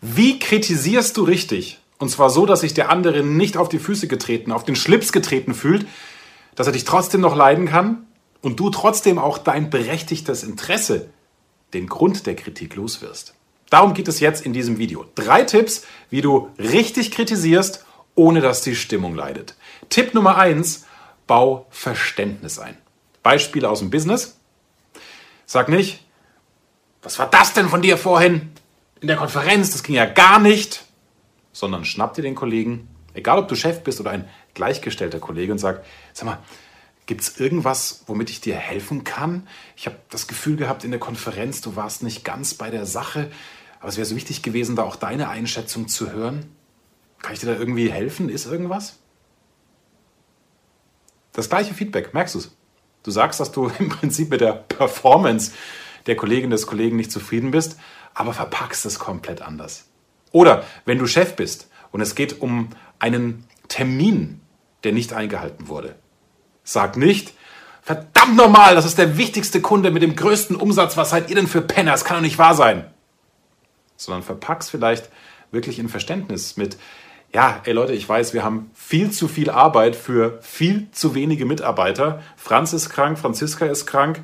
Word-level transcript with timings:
Wie 0.00 0.38
kritisierst 0.38 1.16
du 1.16 1.24
richtig? 1.24 1.78
Und 1.98 2.08
zwar 2.08 2.30
so, 2.30 2.46
dass 2.46 2.60
sich 2.60 2.72
der 2.72 2.88
andere 2.88 3.22
nicht 3.22 3.56
auf 3.56 3.68
die 3.68 3.78
Füße 3.78 4.08
getreten, 4.08 4.52
auf 4.52 4.64
den 4.64 4.76
Schlips 4.76 5.12
getreten 5.12 5.54
fühlt, 5.54 5.86
dass 6.54 6.66
er 6.66 6.72
dich 6.72 6.84
trotzdem 6.84 7.20
noch 7.20 7.36
leiden 7.36 7.66
kann 7.66 8.06
und 8.40 8.58
du 8.58 8.70
trotzdem 8.70 9.18
auch 9.18 9.36
dein 9.36 9.68
berechtigtes 9.68 10.42
Interesse, 10.42 11.10
den 11.74 11.86
Grund 11.86 12.26
der 12.26 12.36
Kritik 12.36 12.74
loswirst. 12.76 13.34
Darum 13.68 13.94
geht 13.94 14.08
es 14.08 14.20
jetzt 14.20 14.44
in 14.44 14.52
diesem 14.52 14.78
Video. 14.78 15.04
Drei 15.14 15.42
Tipps, 15.42 15.84
wie 16.08 16.22
du 16.22 16.48
richtig 16.58 17.10
kritisierst, 17.10 17.84
ohne 18.14 18.40
dass 18.40 18.62
die 18.62 18.74
Stimmung 18.74 19.14
leidet. 19.14 19.54
Tipp 19.90 20.14
Nummer 20.14 20.36
eins: 20.38 20.86
bau 21.26 21.66
Verständnis 21.70 22.58
ein. 22.58 22.76
Beispiele 23.22 23.68
aus 23.68 23.80
dem 23.80 23.90
Business. 23.90 24.38
Sag 25.46 25.68
nicht, 25.68 26.04
was 27.02 27.18
war 27.18 27.28
das 27.28 27.52
denn 27.52 27.68
von 27.68 27.82
dir 27.82 27.98
vorhin 27.98 28.50
in 29.00 29.08
der 29.08 29.16
Konferenz? 29.16 29.72
Das 29.72 29.82
ging 29.82 29.94
ja 29.94 30.06
gar 30.06 30.38
nicht. 30.38 30.84
Sondern 31.52 31.84
schnapp 31.84 32.14
dir 32.14 32.22
den 32.22 32.34
Kollegen, 32.34 32.88
egal 33.14 33.38
ob 33.38 33.48
du 33.48 33.56
Chef 33.56 33.82
bist 33.82 34.00
oder 34.00 34.10
ein 34.10 34.28
gleichgestellter 34.54 35.18
Kollege 35.18 35.52
und 35.52 35.58
sag, 35.58 35.84
sag 36.12 36.26
mal, 36.26 36.38
gibt 37.06 37.22
es 37.22 37.40
irgendwas, 37.40 38.04
womit 38.06 38.30
ich 38.30 38.40
dir 38.40 38.54
helfen 38.54 39.02
kann? 39.02 39.48
Ich 39.76 39.86
habe 39.86 39.96
das 40.10 40.28
Gefühl 40.28 40.56
gehabt 40.56 40.84
in 40.84 40.90
der 40.92 41.00
Konferenz, 41.00 41.60
du 41.60 41.74
warst 41.74 42.02
nicht 42.02 42.24
ganz 42.24 42.54
bei 42.54 42.70
der 42.70 42.86
Sache, 42.86 43.30
aber 43.80 43.88
es 43.88 43.96
wäre 43.96 44.06
so 44.06 44.14
wichtig 44.14 44.42
gewesen, 44.42 44.76
da 44.76 44.84
auch 44.84 44.96
deine 44.96 45.28
Einschätzung 45.28 45.88
zu 45.88 46.12
hören. 46.12 46.54
Kann 47.20 47.32
ich 47.32 47.40
dir 47.40 47.46
da 47.46 47.58
irgendwie 47.58 47.90
helfen? 47.90 48.28
Ist 48.28 48.46
irgendwas? 48.46 48.98
Das 51.32 51.48
gleiche 51.48 51.74
Feedback, 51.74 52.14
merkst 52.14 52.34
du 52.34 52.38
es? 52.40 52.52
Du 53.02 53.10
sagst, 53.10 53.40
dass 53.40 53.52
du 53.52 53.68
im 53.78 53.88
Prinzip 53.88 54.30
mit 54.30 54.40
der 54.40 54.52
Performance 54.52 55.52
der 56.06 56.16
Kollegin 56.16 56.50
des 56.50 56.66
Kollegen 56.66 56.96
nicht 56.96 57.12
zufrieden 57.12 57.50
bist, 57.50 57.76
aber 58.14 58.32
verpackst 58.32 58.86
es 58.86 58.98
komplett 58.98 59.42
anders. 59.42 59.86
Oder 60.32 60.64
wenn 60.84 60.98
du 60.98 61.06
Chef 61.06 61.36
bist 61.36 61.68
und 61.92 62.00
es 62.00 62.14
geht 62.14 62.40
um 62.40 62.70
einen 62.98 63.44
Termin, 63.68 64.40
der 64.84 64.92
nicht 64.92 65.12
eingehalten 65.12 65.68
wurde, 65.68 65.96
sag 66.64 66.96
nicht, 66.96 67.34
verdammt 67.82 68.36
normal, 68.36 68.74
das 68.74 68.84
ist 68.84 68.98
der 68.98 69.16
wichtigste 69.16 69.60
Kunde 69.60 69.90
mit 69.90 70.02
dem 70.02 70.16
größten 70.16 70.56
Umsatz, 70.56 70.96
was 70.96 71.10
seid 71.10 71.28
ihr 71.30 71.36
denn 71.36 71.46
für 71.46 71.62
Penner, 71.62 71.92
das 71.92 72.04
kann 72.04 72.16
doch 72.16 72.22
nicht 72.22 72.38
wahr 72.38 72.54
sein. 72.54 72.86
Sondern 73.96 74.22
verpackst 74.22 74.70
vielleicht 74.70 75.10
wirklich 75.50 75.78
in 75.78 75.88
Verständnis 75.88 76.56
mit, 76.56 76.76
ja, 77.32 77.60
ey 77.64 77.72
Leute, 77.72 77.92
ich 77.92 78.08
weiß, 78.08 78.34
wir 78.34 78.44
haben 78.44 78.70
viel 78.74 79.10
zu 79.10 79.28
viel 79.28 79.50
Arbeit 79.50 79.96
für 79.96 80.38
viel 80.42 80.90
zu 80.92 81.14
wenige 81.14 81.46
Mitarbeiter. 81.46 82.22
Franz 82.36 82.72
ist 82.72 82.90
krank, 82.90 83.18
Franziska 83.18 83.66
ist 83.66 83.86
krank, 83.86 84.20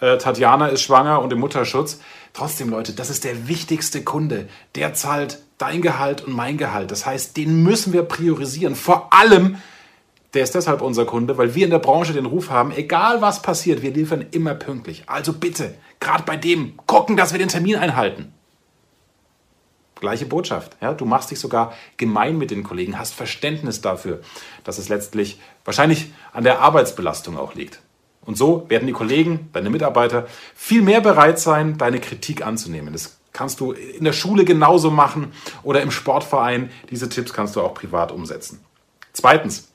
äh, 0.00 0.18
Tatjana 0.18 0.68
ist 0.68 0.82
schwanger 0.82 1.20
und 1.20 1.32
im 1.32 1.40
Mutterschutz. 1.40 2.00
Trotzdem, 2.32 2.70
Leute, 2.70 2.92
das 2.92 3.10
ist 3.10 3.24
der 3.24 3.48
wichtigste 3.48 4.02
Kunde. 4.02 4.48
Der 4.74 4.94
zahlt 4.94 5.38
dein 5.58 5.82
Gehalt 5.82 6.22
und 6.22 6.34
mein 6.34 6.56
Gehalt. 6.56 6.90
Das 6.90 7.06
heißt, 7.06 7.36
den 7.36 7.62
müssen 7.62 7.92
wir 7.92 8.02
priorisieren. 8.02 8.74
Vor 8.74 9.12
allem, 9.12 9.58
der 10.34 10.44
ist 10.44 10.54
deshalb 10.54 10.80
unser 10.80 11.04
Kunde, 11.04 11.38
weil 11.38 11.54
wir 11.54 11.64
in 11.64 11.70
der 11.70 11.80
Branche 11.80 12.12
den 12.12 12.26
Ruf 12.26 12.50
haben, 12.50 12.72
egal 12.72 13.20
was 13.20 13.42
passiert, 13.42 13.82
wir 13.82 13.92
liefern 13.92 14.24
immer 14.30 14.54
pünktlich. 14.54 15.04
Also 15.06 15.32
bitte, 15.32 15.74
gerade 15.98 16.22
bei 16.24 16.36
dem, 16.36 16.76
gucken, 16.86 17.16
dass 17.16 17.32
wir 17.32 17.38
den 17.38 17.48
Termin 17.48 17.76
einhalten. 17.76 18.32
Gleiche 19.96 20.26
Botschaft. 20.26 20.76
Ja? 20.80 20.94
Du 20.94 21.04
machst 21.04 21.30
dich 21.30 21.40
sogar 21.40 21.74
gemein 21.96 22.38
mit 22.38 22.50
den 22.50 22.62
Kollegen, 22.62 22.98
hast 22.98 23.12
Verständnis 23.12 23.82
dafür, 23.82 24.20
dass 24.64 24.78
es 24.78 24.88
letztlich 24.88 25.40
wahrscheinlich 25.64 26.12
an 26.32 26.44
der 26.44 26.60
Arbeitsbelastung 26.60 27.36
auch 27.36 27.54
liegt. 27.54 27.82
Und 28.24 28.36
so 28.36 28.68
werden 28.68 28.86
die 28.86 28.92
Kollegen, 28.92 29.48
deine 29.52 29.70
Mitarbeiter 29.70 30.26
viel 30.54 30.82
mehr 30.82 31.00
bereit 31.00 31.38
sein, 31.38 31.78
deine 31.78 32.00
Kritik 32.00 32.46
anzunehmen. 32.46 32.92
Das 32.92 33.18
kannst 33.32 33.60
du 33.60 33.72
in 33.72 34.04
der 34.04 34.12
Schule 34.12 34.44
genauso 34.44 34.90
machen 34.90 35.32
oder 35.62 35.82
im 35.82 35.90
Sportverein. 35.90 36.70
Diese 36.90 37.08
Tipps 37.08 37.32
kannst 37.32 37.56
du 37.56 37.62
auch 37.62 37.74
privat 37.74 38.12
umsetzen. 38.12 38.60
Zweitens, 39.12 39.72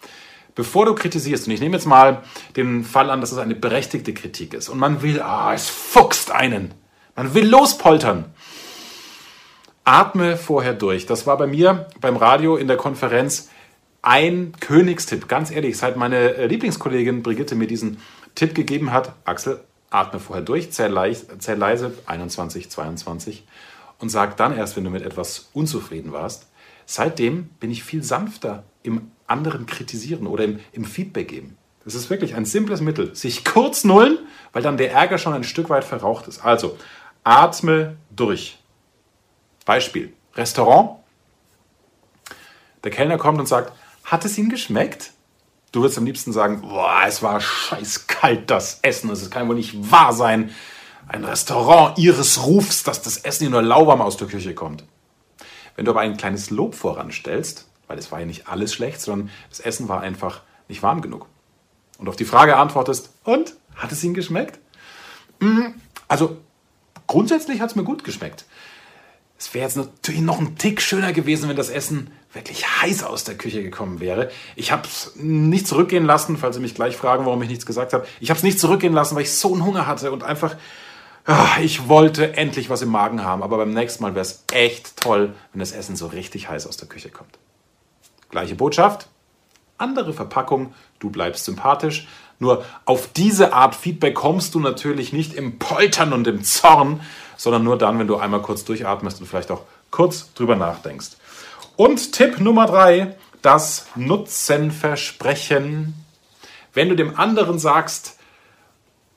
bevor 0.54 0.86
du 0.86 0.94
kritisierst, 0.94 1.48
und 1.48 1.54
ich 1.54 1.60
nehme 1.60 1.76
jetzt 1.76 1.88
mal 1.88 2.24
den 2.56 2.84
Fall 2.84 3.10
an, 3.10 3.22
dass 3.22 3.32
es 3.32 3.38
eine 3.38 3.56
berechtigte 3.56 4.14
Kritik 4.14 4.54
ist 4.54 4.70
und 4.70 4.78
man 4.78 5.02
will, 5.02 5.22
ah, 5.22 5.54
es 5.54 5.68
fuchst 5.68 6.32
einen, 6.32 6.74
man 7.16 7.34
will 7.34 7.48
lospoltern 7.48 8.26
atme 9.86 10.36
vorher 10.36 10.74
durch. 10.74 11.06
Das 11.06 11.26
war 11.26 11.38
bei 11.38 11.48
mir 11.48 11.88
beim 12.02 12.18
Radio 12.18 12.58
in 12.58 12.68
der 12.68 12.76
Konferenz 12.76 13.50
ein 14.02 14.54
Königstipp. 14.60 15.28
Ganz 15.28 15.52
ehrlich, 15.52 15.78
seit 15.78 15.96
meine 15.96 16.36
äh, 16.36 16.48
Lieblingskollegin 16.48 17.24
Brigitte 17.24 17.56
mir 17.56 17.68
diesen 17.68 18.00
Tipp 18.36 18.54
gegeben 18.54 18.92
hat, 18.92 19.14
Axel, 19.26 19.62
atme 19.90 20.20
vorher 20.20 20.44
durch, 20.44 20.72
zähl, 20.72 20.92
leise, 20.92 21.38
zähl 21.40 21.58
leise 21.58 21.94
21, 22.06 22.70
22 22.70 23.46
und 24.00 24.10
sag 24.10 24.38
dann 24.38 24.56
erst, 24.56 24.76
wenn 24.76 24.84
du 24.84 24.90
mit 24.90 25.04
etwas 25.04 25.50
unzufrieden 25.54 26.12
warst. 26.12 26.48
Seitdem 26.86 27.46
bin 27.60 27.72
ich 27.72 27.84
viel 27.84 28.04
sanfter 28.04 28.64
im 28.84 29.12
anderen 29.28 29.66
kritisieren 29.66 30.28
oder 30.28 30.44
im, 30.44 30.60
im 30.72 30.86
Feedback 30.86 31.30
geben. 31.30 31.58
Das 31.84 31.96
ist 31.96 32.10
wirklich 32.10 32.36
ein 32.36 32.46
simples 32.46 32.82
Mittel. 32.82 33.16
Sich 33.16 33.46
kurz 33.46 33.84
nullen, 33.84 34.18
weil 34.54 34.64
dann 34.64 34.78
der 34.78 34.92
Ärger 34.92 35.18
schon 35.18 35.34
ein 35.34 35.44
Stück 35.44 35.70
weit 35.70 35.84
verraucht 35.84 36.28
ist. 36.28 36.44
Also, 36.44 36.78
atme 37.24 37.98
durch. 38.10 38.60
Beispiel, 39.66 40.14
Restaurant. 40.36 41.00
Der 42.84 42.92
Kellner 42.92 43.18
kommt 43.18 43.40
und 43.40 43.48
sagt, 43.48 43.72
hat 44.04 44.26
es 44.26 44.38
Ihnen 44.38 44.50
geschmeckt? 44.50 45.12
Du 45.76 45.82
würdest 45.82 45.98
am 45.98 46.06
liebsten 46.06 46.32
sagen, 46.32 46.62
boah, 46.62 47.02
es 47.06 47.22
war 47.22 47.42
scheiß 47.42 48.08
kalt, 48.08 48.50
das 48.50 48.80
Essen. 48.82 49.10
Es 49.10 49.30
kann 49.30 49.50
wohl 49.50 49.56
nicht 49.56 49.92
wahr 49.92 50.14
sein. 50.14 50.52
Ein 51.06 51.26
Restaurant 51.26 51.98
Ihres 51.98 52.46
Rufs, 52.46 52.84
dass 52.84 53.02
das 53.02 53.18
Essen 53.18 53.44
hier 53.44 53.50
nur 53.50 53.62
lauwarm 53.62 54.00
aus 54.00 54.16
der 54.16 54.30
Küche 54.30 54.56
kommt. 54.56 54.86
Wenn 55.76 55.84
du 55.84 55.92
aber 55.92 56.00
ein 56.00 56.16
kleines 56.16 56.50
Lob 56.50 56.76
voranstellst, 56.76 57.68
weil 57.88 57.98
es 57.98 58.10
war 58.10 58.22
ja 58.22 58.26
nicht 58.26 58.48
alles 58.48 58.74
schlecht, 58.74 59.02
sondern 59.02 59.30
das 59.50 59.60
Essen 59.60 59.90
war 59.90 60.00
einfach 60.00 60.44
nicht 60.70 60.82
warm 60.82 61.02
genug. 61.02 61.28
Und 61.98 62.08
auf 62.08 62.16
die 62.16 62.24
Frage 62.24 62.56
antwortest, 62.56 63.10
und? 63.26 63.58
Hat 63.76 63.92
es 63.92 64.02
Ihnen 64.02 64.14
geschmeckt? 64.14 64.60
Mm, 65.42 65.74
also 66.08 66.38
grundsätzlich 67.06 67.60
hat 67.60 67.72
es 67.72 67.76
mir 67.76 67.84
gut 67.84 68.06
geschmeckt. 68.06 68.46
Es 69.38 69.54
wäre 69.54 69.66
jetzt 69.66 69.76
natürlich 69.76 70.22
noch 70.22 70.40
ein 70.40 70.58
Tick 70.58 70.82
schöner 70.82 71.12
gewesen, 71.12 71.50
wenn 71.50 71.58
das 71.58 71.70
Essen 71.70 72.12
wirklich 72.34 72.66
heiß 72.82 73.04
aus 73.04 73.24
der 73.24 73.36
Küche 73.36 73.64
gekommen 73.64 74.00
wäre. 74.00 74.30
Ich 74.56 74.72
habe 74.72 74.84
es 74.88 75.14
nicht 75.16 75.68
zurückgehen 75.68 76.06
lassen, 76.06 76.38
falls 76.38 76.56
Sie 76.56 76.62
mich 76.62 76.76
gleich 76.76 76.96
fragen, 76.96 77.26
warum 77.26 77.42
ich 77.42 77.50
nichts 77.50 77.66
gesagt 77.66 77.94
habe. 77.94 78.06
Ich 78.20 78.30
habe 78.30 78.38
es 78.38 78.44
nicht 78.44 78.60
zurückgehen 78.60 78.94
lassen, 78.94 79.16
weil 79.16 79.24
ich 79.24 79.34
so 79.34 79.54
einen 79.54 79.66
Hunger 79.66 79.88
hatte 79.88 80.12
und 80.12 80.24
einfach, 80.24 80.56
ach, 81.26 81.60
ich 81.60 81.88
wollte 81.88 82.36
endlich 82.38 82.70
was 82.70 82.82
im 82.82 82.90
Magen 82.90 83.24
haben. 83.24 83.44
Aber 83.44 83.58
beim 83.58 83.74
nächsten 83.74 84.04
Mal 84.04 84.16
wäre 84.16 84.26
es 84.26 84.44
echt 84.52 84.98
toll, 84.98 85.34
wenn 85.52 85.60
das 85.60 85.72
Essen 85.72 85.96
so 85.96 86.08
richtig 86.08 86.50
heiß 86.50 86.68
aus 86.68 86.78
der 86.78 86.88
Küche 86.88 87.10
kommt. 87.10 87.40
Gleiche 88.30 88.56
Botschaft, 88.56 89.08
andere 89.78 90.14
Verpackung, 90.14 90.74
du 91.00 91.10
bleibst 91.10 91.46
sympathisch. 91.46 92.08
Nur 92.40 92.66
auf 92.86 93.12
diese 93.14 93.54
Art 93.54 93.76
Feedback 93.76 94.16
kommst 94.16 94.56
du 94.56 94.60
natürlich 94.60 95.14
nicht 95.14 95.34
im 95.34 95.58
Poltern 95.58 96.14
und 96.14 96.28
im 96.28 96.44
Zorn, 96.44 97.02
sondern 97.38 97.64
nur 97.64 97.78
dann, 97.78 97.98
wenn 98.00 98.08
du 98.08 98.18
einmal 98.18 98.42
kurz 98.42 98.66
durchatmest 98.66 99.22
und 99.22 99.28
vielleicht 99.28 99.52
auch 99.52 99.64
kurz 99.92 100.34
drüber 100.34 100.56
nachdenkst. 100.56 101.12
Und 101.78 102.12
Tipp 102.12 102.40
Nummer 102.40 102.66
drei, 102.66 103.16
das 103.42 103.88
Nutzenversprechen. 103.96 105.94
Wenn 106.74 106.90
du 106.90 106.96
dem 106.96 107.18
anderen 107.18 107.60
sagst, 107.60 108.18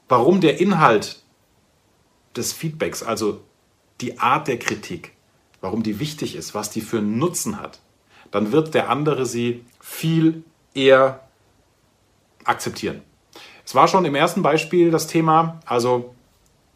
warum 0.08 0.40
der 0.40 0.60
Inhalt 0.60 1.22
des 2.36 2.52
Feedbacks, 2.52 3.02
also 3.02 3.40
die 4.00 4.18
Art 4.18 4.46
der 4.46 4.58
Kritik, 4.58 5.12
warum 5.60 5.82
die 5.82 5.98
wichtig 5.98 6.36
ist, 6.36 6.54
was 6.54 6.70
die 6.70 6.80
für 6.80 6.98
einen 6.98 7.18
Nutzen 7.18 7.60
hat, 7.60 7.80
dann 8.30 8.52
wird 8.52 8.74
der 8.74 8.90
andere 8.90 9.26
sie 9.26 9.64
viel 9.80 10.44
eher 10.74 11.28
akzeptieren. 12.44 13.02
Es 13.68 13.74
war 13.74 13.86
schon 13.86 14.06
im 14.06 14.14
ersten 14.14 14.40
Beispiel 14.40 14.90
das 14.90 15.08
Thema, 15.08 15.60
also 15.66 16.14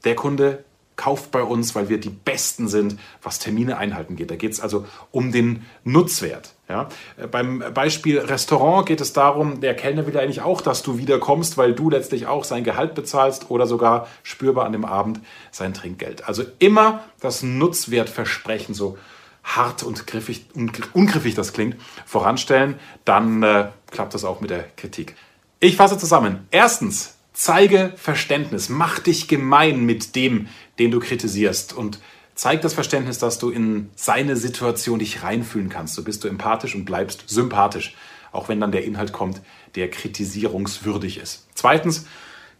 der 0.04 0.14
Kunde 0.14 0.62
kauft 0.94 1.30
bei 1.30 1.42
uns, 1.42 1.74
weil 1.74 1.88
wir 1.88 1.98
die 1.98 2.10
Besten 2.10 2.68
sind, 2.68 3.00
was 3.22 3.38
Termine 3.38 3.78
einhalten 3.78 4.14
geht. 4.14 4.30
Da 4.30 4.36
geht 4.36 4.52
es 4.52 4.60
also 4.60 4.84
um 5.10 5.32
den 5.32 5.64
Nutzwert. 5.84 6.52
Ja? 6.68 6.90
Äh, 7.16 7.28
beim 7.28 7.64
Beispiel 7.72 8.18
Restaurant 8.18 8.84
geht 8.84 9.00
es 9.00 9.14
darum, 9.14 9.62
der 9.62 9.74
Kellner 9.74 10.06
will 10.06 10.18
eigentlich 10.18 10.42
auch, 10.42 10.60
dass 10.60 10.82
du 10.82 10.98
wiederkommst, 10.98 11.56
weil 11.56 11.72
du 11.72 11.88
letztlich 11.88 12.26
auch 12.26 12.44
sein 12.44 12.62
Gehalt 12.62 12.94
bezahlst 12.94 13.50
oder 13.50 13.66
sogar 13.66 14.06
spürbar 14.22 14.66
an 14.66 14.72
dem 14.72 14.84
Abend 14.84 15.20
sein 15.50 15.72
Trinkgeld. 15.72 16.28
Also 16.28 16.44
immer 16.58 17.04
das 17.20 17.42
Nutzwertversprechen, 17.42 18.74
so 18.74 18.98
hart 19.42 19.82
und 19.82 20.06
griffig, 20.06 20.44
ungriffig 20.92 21.34
das 21.36 21.54
klingt, 21.54 21.76
voranstellen, 22.04 22.74
dann 23.06 23.42
äh, 23.42 23.68
klappt 23.90 24.12
das 24.12 24.26
auch 24.26 24.42
mit 24.42 24.50
der 24.50 24.64
Kritik. 24.76 25.16
Ich 25.64 25.76
fasse 25.76 25.96
zusammen. 25.96 26.48
Erstens, 26.50 27.14
zeige 27.32 27.92
Verständnis, 27.94 28.68
mach 28.68 28.98
dich 28.98 29.28
gemein 29.28 29.86
mit 29.86 30.16
dem, 30.16 30.48
den 30.80 30.90
du 30.90 30.98
kritisierst 30.98 31.72
und 31.72 32.00
zeig 32.34 32.62
das 32.62 32.74
Verständnis, 32.74 33.18
dass 33.20 33.38
du 33.38 33.48
in 33.50 33.88
seine 33.94 34.34
Situation 34.34 34.98
dich 34.98 35.22
reinfühlen 35.22 35.68
kannst. 35.68 35.94
So 35.94 36.02
bist 36.02 36.24
du 36.24 36.28
empathisch 36.28 36.74
und 36.74 36.84
bleibst 36.84 37.28
sympathisch, 37.28 37.94
auch 38.32 38.48
wenn 38.48 38.58
dann 38.58 38.72
der 38.72 38.82
Inhalt 38.84 39.12
kommt, 39.12 39.40
der 39.76 39.88
kritisierungswürdig 39.88 41.18
ist. 41.18 41.46
Zweitens, 41.54 42.06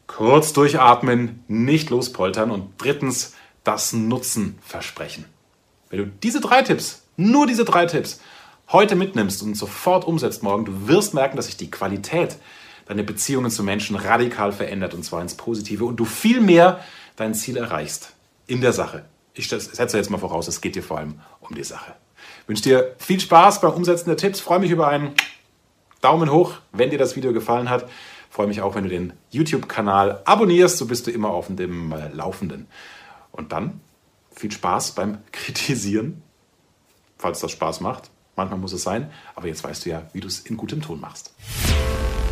kurz 0.07 0.53
durchatmen, 0.53 1.43
nicht 1.49 1.91
lospoltern 1.91 2.53
und 2.53 2.71
drittens, 2.79 3.35
das 3.65 3.93
Nutzen 3.93 4.61
versprechen. 4.65 5.25
Wenn 5.91 5.99
du 5.99 6.07
diese 6.23 6.41
drei 6.41 6.63
Tipps, 6.63 7.03
nur 7.17 7.49
diese 7.49 7.65
drei 7.65 7.87
Tipps, 7.87 8.21
heute 8.71 8.95
mitnimmst 8.95 9.43
und 9.43 9.57
sofort 9.57 10.05
umsetzt 10.05 10.45
morgen, 10.45 10.67
du 10.67 10.87
wirst 10.87 11.15
merken, 11.15 11.37
dass 11.37 11.47
sich 11.47 11.57
die 11.57 11.71
Qualität 11.73 12.37
deiner 12.87 13.03
Beziehungen 13.03 13.51
zu 13.51 13.63
Menschen 13.63 13.97
radikal 13.97 14.53
verändert 14.53 14.95
und 14.95 15.05
zwar 15.05 15.23
ins 15.23 15.35
Positive 15.35 15.85
und 15.85 15.97
du 15.97 16.05
viel 16.05 16.41
mehr 16.41 16.81
dein 17.17 17.35
Ziel 17.35 17.57
erreichst 17.57 18.15
in 18.47 18.61
der 18.61 18.73
Sache. 18.73 19.05
Ich 19.35 19.49
setze 19.49 19.97
jetzt 19.97 20.11
mal 20.11 20.19
voraus, 20.19 20.49
es 20.49 20.61
geht 20.61 20.77
dir 20.77 20.83
vor 20.83 20.99
allem 20.99 21.21
um 21.41 21.55
die 21.55 21.65
Sache. 21.65 21.95
Ich 22.43 22.49
wünsche 22.49 22.63
dir 22.63 22.95
viel 22.99 23.21
Spaß 23.21 23.61
beim 23.61 23.73
Umsetzen 23.73 24.09
der 24.09 24.17
Tipps. 24.17 24.41
Freue 24.41 24.59
mich 24.59 24.71
über 24.71 24.89
einen 24.89 25.15
Daumen 26.01 26.31
hoch, 26.31 26.55
wenn 26.73 26.91
dir 26.91 26.99
das 26.99 27.17
Video 27.17 27.33
gefallen 27.33 27.71
hat. 27.71 27.89
Freue 28.29 28.47
mich 28.47 28.61
auch, 28.61 28.75
wenn 28.75 28.85
du 28.85 28.91
den 28.91 29.13
YouTube-Kanal 29.31 30.23
abonnierst, 30.25 30.79
so 30.79 30.87
bist 30.87 31.07
du 31.07 31.11
immer 31.11 31.31
auf 31.31 31.47
dem 31.49 31.93
äh, 31.93 32.09
Laufenden. 32.09 32.67
Und 33.31 33.53
dann 33.53 33.81
viel 34.35 34.51
Spaß 34.51 34.93
beim 34.93 35.19
Kritisieren, 35.33 36.23
falls 37.19 37.41
das 37.41 37.53
Spaß 37.53 37.81
macht. 37.81 38.11
Manchmal 38.35 38.59
muss 38.59 38.73
es 38.73 38.83
sein, 38.83 39.11
aber 39.35 39.49
jetzt 39.49 39.63
weißt 39.63 39.85
du 39.85 39.91
ja, 39.91 40.03
wie 40.13 40.21
du 40.21 40.29
es 40.29 40.41
in 40.41 40.57
gutem 40.57 40.81
Ton 40.81 41.01
machst. 41.01 41.35